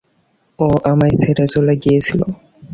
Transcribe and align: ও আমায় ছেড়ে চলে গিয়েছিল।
ও 0.59 0.67
আমায় 0.91 1.15
ছেড়ে 1.21 1.45
চলে 1.53 1.73
গিয়েছিল। 1.83 2.21